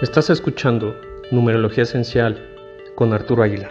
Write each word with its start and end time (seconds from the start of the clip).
Estás 0.00 0.30
escuchando 0.30 0.96
Numerología 1.30 1.84
Esencial 1.84 2.40
con 2.96 3.12
Arturo 3.12 3.44
Aguilar. 3.44 3.70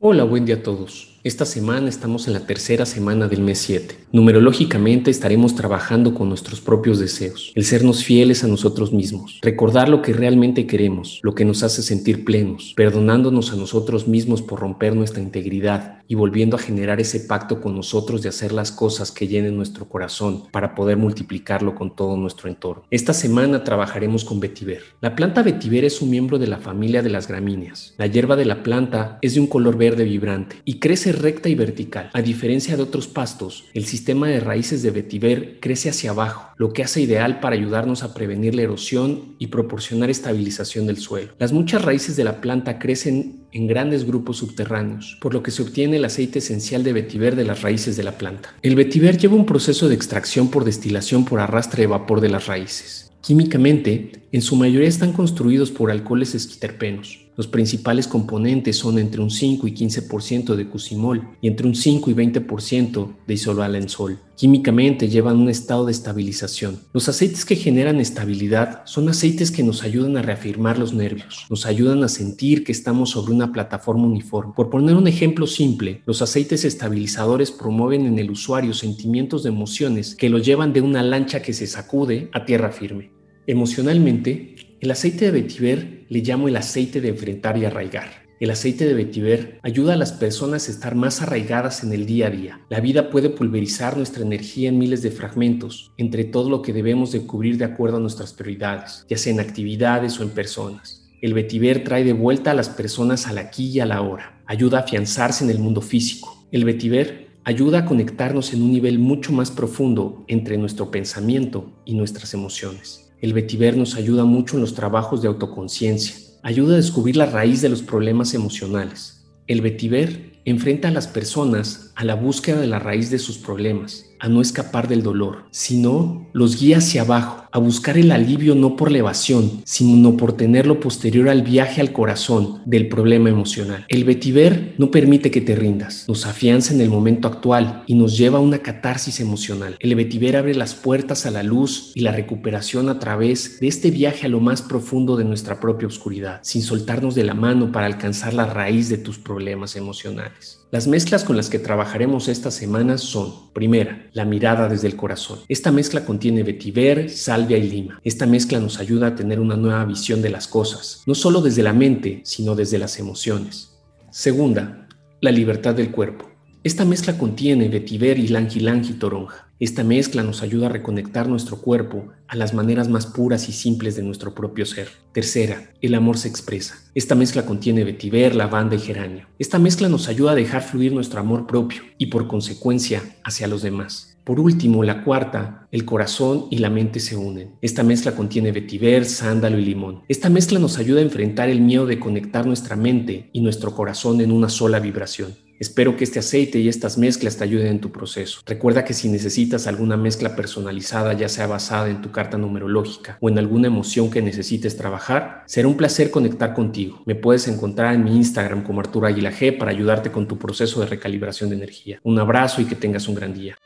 Hola, 0.00 0.24
buen 0.24 0.44
día 0.44 0.56
a 0.56 0.62
todos. 0.62 1.13
Esta 1.24 1.46
semana 1.46 1.88
estamos 1.88 2.26
en 2.26 2.34
la 2.34 2.46
tercera 2.46 2.84
semana 2.84 3.28
del 3.28 3.40
mes 3.40 3.56
7. 3.60 3.96
Numerológicamente 4.12 5.10
estaremos 5.10 5.54
trabajando 5.54 6.12
con 6.12 6.28
nuestros 6.28 6.60
propios 6.60 6.98
deseos, 6.98 7.50
el 7.54 7.64
sernos 7.64 8.04
fieles 8.04 8.44
a 8.44 8.46
nosotros 8.46 8.92
mismos, 8.92 9.38
recordar 9.40 9.88
lo 9.88 10.02
que 10.02 10.12
realmente 10.12 10.66
queremos, 10.66 11.20
lo 11.22 11.34
que 11.34 11.46
nos 11.46 11.62
hace 11.62 11.80
sentir 11.80 12.26
plenos, 12.26 12.74
perdonándonos 12.76 13.54
a 13.54 13.56
nosotros 13.56 14.06
mismos 14.06 14.42
por 14.42 14.60
romper 14.60 14.94
nuestra 14.94 15.22
integridad 15.22 16.02
y 16.06 16.14
volviendo 16.14 16.56
a 16.56 16.60
generar 16.60 17.00
ese 17.00 17.20
pacto 17.20 17.62
con 17.62 17.74
nosotros 17.74 18.20
de 18.20 18.28
hacer 18.28 18.52
las 18.52 18.70
cosas 18.70 19.10
que 19.10 19.26
llenen 19.26 19.56
nuestro 19.56 19.88
corazón 19.88 20.44
para 20.52 20.74
poder 20.74 20.98
multiplicarlo 20.98 21.74
con 21.74 21.96
todo 21.96 22.18
nuestro 22.18 22.50
entorno. 22.50 22.84
Esta 22.90 23.14
semana 23.14 23.64
trabajaremos 23.64 24.26
con 24.26 24.40
vetiver. 24.40 24.82
La 25.00 25.16
planta 25.16 25.42
vetiver 25.42 25.86
es 25.86 26.02
un 26.02 26.10
miembro 26.10 26.38
de 26.38 26.48
la 26.48 26.58
familia 26.58 27.00
de 27.00 27.08
las 27.08 27.28
gramíneas. 27.28 27.94
La 27.96 28.06
hierba 28.06 28.36
de 28.36 28.44
la 28.44 28.62
planta 28.62 29.18
es 29.22 29.34
de 29.34 29.40
un 29.40 29.46
color 29.46 29.78
verde 29.78 30.04
vibrante 30.04 30.56
y 30.66 30.78
crece 30.78 31.13
recta 31.14 31.48
y 31.48 31.54
vertical. 31.54 32.10
A 32.12 32.22
diferencia 32.22 32.76
de 32.76 32.82
otros 32.82 33.06
pastos, 33.06 33.64
el 33.74 33.84
sistema 33.84 34.28
de 34.28 34.40
raíces 34.40 34.82
de 34.82 34.90
vetiver 34.90 35.58
crece 35.60 35.90
hacia 35.90 36.10
abajo, 36.10 36.54
lo 36.56 36.72
que 36.72 36.82
hace 36.82 37.00
ideal 37.00 37.40
para 37.40 37.56
ayudarnos 37.56 38.02
a 38.02 38.14
prevenir 38.14 38.54
la 38.54 38.62
erosión 38.62 39.34
y 39.38 39.48
proporcionar 39.48 40.10
estabilización 40.10 40.86
del 40.86 40.98
suelo. 40.98 41.32
Las 41.38 41.52
muchas 41.52 41.84
raíces 41.84 42.16
de 42.16 42.24
la 42.24 42.40
planta 42.40 42.78
crecen 42.78 43.44
en 43.52 43.66
grandes 43.66 44.04
grupos 44.04 44.38
subterráneos, 44.38 45.16
por 45.20 45.32
lo 45.32 45.42
que 45.42 45.50
se 45.50 45.62
obtiene 45.62 45.96
el 45.96 46.04
aceite 46.04 46.40
esencial 46.40 46.82
de 46.82 46.92
vetiver 46.92 47.36
de 47.36 47.44
las 47.44 47.62
raíces 47.62 47.96
de 47.96 48.02
la 48.02 48.18
planta. 48.18 48.54
El 48.62 48.74
vetiver 48.74 49.16
lleva 49.16 49.36
un 49.36 49.46
proceso 49.46 49.88
de 49.88 49.94
extracción 49.94 50.50
por 50.50 50.64
destilación 50.64 51.24
por 51.24 51.40
arrastre 51.40 51.82
de 51.82 51.86
vapor 51.86 52.20
de 52.20 52.28
las 52.28 52.46
raíces. 52.46 53.12
Químicamente, 53.22 54.12
en 54.32 54.42
su 54.42 54.54
mayoría 54.54 54.88
están 54.88 55.12
construidos 55.12 55.70
por 55.70 55.90
alcoholes 55.90 56.34
esquiterpenos, 56.34 57.23
los 57.36 57.46
principales 57.46 58.06
componentes 58.06 58.76
son 58.76 58.98
entre 58.98 59.20
un 59.20 59.30
5 59.30 59.66
y 59.66 59.72
15% 59.72 60.54
de 60.54 60.68
cusimol 60.68 61.28
y 61.40 61.48
entre 61.48 61.66
un 61.66 61.74
5 61.74 62.10
y 62.10 62.14
20% 62.14 63.08
de 63.26 63.34
isovalenzol. 63.34 64.18
Químicamente 64.36 65.08
llevan 65.08 65.38
un 65.38 65.48
estado 65.48 65.86
de 65.86 65.92
estabilización. 65.92 66.80
Los 66.92 67.08
aceites 67.08 67.44
que 67.44 67.56
generan 67.56 68.00
estabilidad 68.00 68.82
son 68.84 69.08
aceites 69.08 69.50
que 69.50 69.62
nos 69.62 69.84
ayudan 69.84 70.16
a 70.16 70.22
reafirmar 70.22 70.78
los 70.78 70.92
nervios, 70.92 71.46
nos 71.50 71.66
ayudan 71.66 72.02
a 72.02 72.08
sentir 72.08 72.64
que 72.64 72.72
estamos 72.72 73.10
sobre 73.10 73.32
una 73.32 73.52
plataforma 73.52 74.06
uniforme. 74.06 74.52
Por 74.56 74.70
poner 74.70 74.96
un 74.96 75.06
ejemplo 75.06 75.46
simple, 75.46 76.02
los 76.06 76.20
aceites 76.20 76.64
estabilizadores 76.64 77.52
promueven 77.52 78.06
en 78.06 78.18
el 78.18 78.30
usuario 78.30 78.74
sentimientos 78.74 79.42
de 79.42 79.50
emociones 79.50 80.14
que 80.14 80.30
lo 80.30 80.38
llevan 80.38 80.72
de 80.72 80.80
una 80.80 81.02
lancha 81.02 81.42
que 81.42 81.52
se 81.52 81.66
sacude 81.66 82.28
a 82.32 82.44
tierra 82.44 82.70
firme. 82.70 83.12
Emocionalmente, 83.46 84.56
el 84.84 84.90
aceite 84.90 85.24
de 85.24 85.30
vetiver 85.30 86.04
le 86.10 86.20
llamo 86.20 86.46
el 86.46 86.56
aceite 86.56 87.00
de 87.00 87.08
enfrentar 87.08 87.56
y 87.56 87.64
arraigar. 87.64 88.26
El 88.38 88.50
aceite 88.50 88.84
de 88.84 88.92
vetiver 88.92 89.58
ayuda 89.62 89.94
a 89.94 89.96
las 89.96 90.12
personas 90.12 90.68
a 90.68 90.72
estar 90.72 90.94
más 90.94 91.22
arraigadas 91.22 91.82
en 91.82 91.94
el 91.94 92.04
día 92.04 92.26
a 92.26 92.30
día. 92.30 92.60
La 92.68 92.80
vida 92.80 93.08
puede 93.08 93.30
pulverizar 93.30 93.96
nuestra 93.96 94.22
energía 94.22 94.68
en 94.68 94.76
miles 94.76 95.00
de 95.00 95.10
fragmentos, 95.10 95.92
entre 95.96 96.24
todo 96.24 96.50
lo 96.50 96.60
que 96.60 96.74
debemos 96.74 97.12
de 97.12 97.24
cubrir 97.26 97.56
de 97.56 97.64
acuerdo 97.64 97.96
a 97.96 98.00
nuestras 98.00 98.34
prioridades, 98.34 99.06
ya 99.08 99.16
sea 99.16 99.32
en 99.32 99.40
actividades 99.40 100.20
o 100.20 100.22
en 100.22 100.28
personas. 100.28 101.10
El 101.22 101.32
vetiver 101.32 101.82
trae 101.82 102.04
de 102.04 102.12
vuelta 102.12 102.50
a 102.50 102.54
las 102.54 102.68
personas 102.68 103.26
al 103.26 103.38
aquí 103.38 103.68
y 103.68 103.80
a 103.80 103.86
la 103.86 104.02
hora. 104.02 104.42
Ayuda 104.44 104.80
a 104.80 104.82
afianzarse 104.82 105.44
en 105.44 105.50
el 105.50 105.60
mundo 105.60 105.80
físico. 105.80 106.46
El 106.52 106.66
vetiver 106.66 107.30
ayuda 107.44 107.78
a 107.78 107.84
conectarnos 107.86 108.52
en 108.52 108.60
un 108.60 108.72
nivel 108.72 108.98
mucho 108.98 109.32
más 109.32 109.50
profundo 109.50 110.26
entre 110.28 110.58
nuestro 110.58 110.90
pensamiento 110.90 111.72
y 111.86 111.94
nuestras 111.94 112.34
emociones. 112.34 113.03
El 113.20 113.32
vetiver 113.32 113.76
nos 113.76 113.96
ayuda 113.96 114.24
mucho 114.24 114.56
en 114.56 114.62
los 114.62 114.74
trabajos 114.74 115.22
de 115.22 115.28
autoconciencia, 115.28 116.14
ayuda 116.42 116.74
a 116.74 116.76
descubrir 116.76 117.16
la 117.16 117.26
raíz 117.26 117.62
de 117.62 117.68
los 117.68 117.82
problemas 117.82 118.34
emocionales. 118.34 119.24
El 119.46 119.60
vetiver 119.60 120.40
enfrenta 120.44 120.88
a 120.88 120.90
las 120.92 121.06
personas 121.06 121.83
a 121.96 122.04
la 122.04 122.14
búsqueda 122.14 122.60
de 122.60 122.66
la 122.66 122.78
raíz 122.78 123.10
de 123.10 123.18
sus 123.18 123.38
problemas, 123.38 124.10
a 124.20 124.28
no 124.28 124.40
escapar 124.40 124.88
del 124.88 125.02
dolor, 125.02 125.44
sino 125.50 126.28
los 126.32 126.58
guía 126.58 126.78
hacia 126.78 127.02
abajo, 127.02 127.44
a 127.52 127.58
buscar 127.58 127.98
el 127.98 128.10
alivio 128.10 128.54
no 128.54 128.74
por 128.74 128.90
la 128.90 128.98
evasión, 128.98 129.62
sino 129.64 130.16
por 130.16 130.32
tenerlo 130.32 130.80
posterior 130.80 131.28
al 131.28 131.42
viaje 131.42 131.80
al 131.80 131.92
corazón 131.92 132.62
del 132.64 132.88
problema 132.88 133.28
emocional. 133.28 133.84
El 133.88 134.04
vetiver 134.04 134.74
no 134.78 134.90
permite 134.90 135.30
que 135.30 135.40
te 135.40 135.54
rindas, 135.54 136.06
nos 136.08 136.26
afianza 136.26 136.72
en 136.72 136.80
el 136.80 136.88
momento 136.88 137.28
actual 137.28 137.84
y 137.86 137.94
nos 137.94 138.16
lleva 138.16 138.38
a 138.38 138.42
una 138.42 138.58
catarsis 138.58 139.20
emocional. 139.20 139.76
El 139.78 139.94
vetiver 139.94 140.36
abre 140.36 140.54
las 140.54 140.74
puertas 140.74 141.26
a 141.26 141.30
la 141.30 141.42
luz 141.42 141.92
y 141.94 142.00
la 142.00 142.12
recuperación 142.12 142.88
a 142.88 142.98
través 142.98 143.60
de 143.60 143.68
este 143.68 143.90
viaje 143.90 144.26
a 144.26 144.30
lo 144.30 144.40
más 144.40 144.62
profundo 144.62 145.16
de 145.16 145.24
nuestra 145.24 145.60
propia 145.60 145.86
oscuridad, 145.86 146.40
sin 146.42 146.62
soltarnos 146.62 147.14
de 147.14 147.24
la 147.24 147.34
mano 147.34 147.70
para 147.72 147.86
alcanzar 147.86 148.34
la 148.34 148.46
raíz 148.46 148.88
de 148.88 148.98
tus 148.98 149.18
problemas 149.18 149.76
emocionales. 149.76 150.64
Las 150.74 150.88
mezclas 150.88 151.22
con 151.22 151.36
las 151.36 151.50
que 151.50 151.60
trabajaremos 151.84 152.28
esta 152.28 152.50
semana 152.50 152.96
son, 152.96 153.52
primera, 153.52 154.08
la 154.14 154.24
mirada 154.24 154.70
desde 154.70 154.86
el 154.86 154.96
corazón. 154.96 155.40
Esta 155.48 155.70
mezcla 155.70 156.06
contiene 156.06 156.42
vetiver, 156.42 157.10
salvia 157.10 157.58
y 157.58 157.68
lima. 157.68 158.00
Esta 158.02 158.24
mezcla 158.24 158.58
nos 158.58 158.80
ayuda 158.80 159.08
a 159.08 159.14
tener 159.14 159.38
una 159.38 159.54
nueva 159.54 159.84
visión 159.84 160.22
de 160.22 160.30
las 160.30 160.48
cosas, 160.48 161.02
no 161.04 161.14
solo 161.14 161.42
desde 161.42 161.62
la 161.62 161.74
mente, 161.74 162.22
sino 162.24 162.54
desde 162.54 162.78
las 162.78 162.98
emociones. 162.98 163.76
Segunda, 164.10 164.88
la 165.20 165.30
libertad 165.30 165.74
del 165.74 165.90
cuerpo. 165.90 166.33
Esta 166.64 166.86
mezcla 166.86 167.18
contiene 167.18 167.68
vetiver 167.68 168.18
y 168.18 168.28
langi 168.28 168.58
langi 168.58 168.94
toronja. 168.94 169.48
Esta 169.60 169.84
mezcla 169.84 170.22
nos 170.22 170.40
ayuda 170.40 170.68
a 170.68 170.70
reconectar 170.70 171.28
nuestro 171.28 171.58
cuerpo 171.58 172.08
a 172.26 172.36
las 172.36 172.54
maneras 172.54 172.88
más 172.88 173.04
puras 173.04 173.50
y 173.50 173.52
simples 173.52 173.96
de 173.96 174.02
nuestro 174.02 174.34
propio 174.34 174.64
ser. 174.64 174.88
Tercera, 175.12 175.74
el 175.82 175.94
amor 175.94 176.16
se 176.16 176.28
expresa. 176.28 176.76
Esta 176.94 177.14
mezcla 177.14 177.44
contiene 177.44 177.84
vetiver, 177.84 178.34
lavanda 178.34 178.76
y 178.76 178.78
geranio. 178.78 179.26
Esta 179.38 179.58
mezcla 179.58 179.90
nos 179.90 180.08
ayuda 180.08 180.32
a 180.32 180.36
dejar 180.36 180.62
fluir 180.62 180.94
nuestro 180.94 181.20
amor 181.20 181.46
propio 181.46 181.82
y 181.98 182.06
por 182.06 182.28
consecuencia 182.28 183.02
hacia 183.24 183.46
los 183.46 183.60
demás. 183.60 184.16
Por 184.24 184.40
último, 184.40 184.82
la 184.84 185.04
cuarta, 185.04 185.68
el 185.70 185.84
corazón 185.84 186.46
y 186.50 186.56
la 186.56 186.70
mente 186.70 186.98
se 186.98 187.14
unen. 187.14 187.56
Esta 187.60 187.82
mezcla 187.82 188.16
contiene 188.16 188.52
vetiver, 188.52 189.04
sándalo 189.04 189.58
y 189.58 189.66
limón. 189.66 190.00
Esta 190.08 190.30
mezcla 190.30 190.58
nos 190.58 190.78
ayuda 190.78 191.00
a 191.00 191.04
enfrentar 191.04 191.50
el 191.50 191.60
miedo 191.60 191.84
de 191.84 192.00
conectar 192.00 192.46
nuestra 192.46 192.74
mente 192.74 193.28
y 193.34 193.42
nuestro 193.42 193.74
corazón 193.74 194.22
en 194.22 194.32
una 194.32 194.48
sola 194.48 194.80
vibración. 194.80 195.43
Espero 195.58 195.96
que 195.96 196.04
este 196.04 196.18
aceite 196.18 196.58
y 196.58 196.68
estas 196.68 196.98
mezclas 196.98 197.36
te 197.36 197.44
ayuden 197.44 197.68
en 197.68 197.80
tu 197.80 197.92
proceso. 197.92 198.40
Recuerda 198.44 198.84
que 198.84 198.94
si 198.94 199.08
necesitas 199.08 199.66
alguna 199.66 199.96
mezcla 199.96 200.34
personalizada, 200.34 201.12
ya 201.12 201.28
sea 201.28 201.46
basada 201.46 201.88
en 201.88 202.02
tu 202.02 202.10
carta 202.10 202.36
numerológica 202.38 203.18
o 203.20 203.28
en 203.28 203.38
alguna 203.38 203.68
emoción 203.68 204.10
que 204.10 204.22
necesites 204.22 204.76
trabajar, 204.76 205.44
será 205.46 205.68
un 205.68 205.76
placer 205.76 206.10
conectar 206.10 206.54
contigo. 206.54 207.02
Me 207.06 207.14
puedes 207.14 207.46
encontrar 207.48 207.94
en 207.94 208.04
mi 208.04 208.16
Instagram 208.16 208.62
como 208.64 208.80
Arturo 208.80 209.06
Aguila 209.06 209.32
G 209.32 209.56
para 209.56 209.70
ayudarte 209.70 210.10
con 210.10 210.26
tu 210.26 210.38
proceso 210.38 210.80
de 210.80 210.86
recalibración 210.86 211.50
de 211.50 211.56
energía. 211.56 212.00
Un 212.02 212.18
abrazo 212.18 212.60
y 212.60 212.64
que 212.64 212.74
tengas 212.74 213.08
un 213.08 213.14
gran 213.14 213.32
día. 213.32 213.56